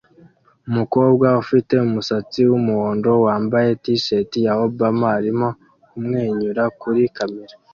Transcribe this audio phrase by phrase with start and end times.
[0.69, 5.47] umukobwa ufite umusatsi wumuhondo wambaye t-shirt ya Obama arimo
[5.89, 7.53] kumwenyura kuri kamera